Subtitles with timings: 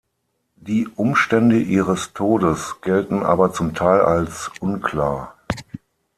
[0.55, 5.37] Die Umstände ihres Todes gelten aber zum Teil als unklar.